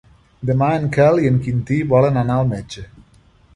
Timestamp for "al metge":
2.41-2.87